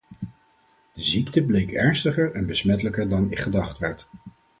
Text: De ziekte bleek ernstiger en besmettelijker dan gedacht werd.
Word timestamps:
De 0.93 1.01
ziekte 1.01 1.45
bleek 1.45 1.71
ernstiger 1.71 2.31
en 2.35 2.45
besmettelijker 2.45 3.09
dan 3.09 3.27
gedacht 3.31 3.77
werd. 3.77 4.07